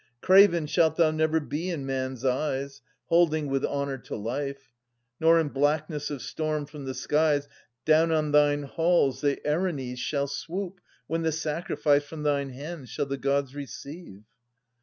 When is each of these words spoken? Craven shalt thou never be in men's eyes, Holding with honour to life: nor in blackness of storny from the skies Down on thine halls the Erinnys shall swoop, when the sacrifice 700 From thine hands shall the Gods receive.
Craven 0.21 0.65
shalt 0.65 0.95
thou 0.95 1.11
never 1.11 1.39
be 1.39 1.69
in 1.69 1.85
men's 1.85 2.25
eyes, 2.25 2.81
Holding 3.09 3.45
with 3.49 3.63
honour 3.63 3.99
to 3.99 4.15
life: 4.15 4.71
nor 5.19 5.39
in 5.39 5.49
blackness 5.49 6.09
of 6.09 6.21
storny 6.23 6.67
from 6.67 6.85
the 6.85 6.95
skies 6.95 7.47
Down 7.85 8.11
on 8.11 8.31
thine 8.31 8.63
halls 8.63 9.21
the 9.21 9.37
Erinnys 9.45 9.99
shall 9.99 10.25
swoop, 10.25 10.81
when 11.05 11.21
the 11.21 11.31
sacrifice 11.31 12.05
700 12.05 12.05
From 12.07 12.23
thine 12.23 12.49
hands 12.49 12.89
shall 12.89 13.05
the 13.05 13.17
Gods 13.17 13.53
receive. 13.53 14.23